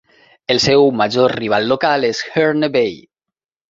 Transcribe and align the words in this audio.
El 0.53 0.61
seu 0.63 0.87
major 1.03 1.37
rival 1.43 1.71
local 1.75 2.11
és 2.11 2.25
Herne 2.35 2.75
Bay. 2.81 3.03